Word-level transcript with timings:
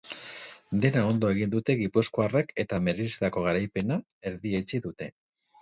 Dena 0.85 1.03
ondo 1.09 1.29
egin 1.33 1.51
dute 1.55 1.75
gipuzkoarrek 1.83 2.51
eta 2.65 2.81
merezitako 2.87 3.47
garaipena 3.49 3.99
erdietsi 4.31 4.83
dute. 4.89 5.13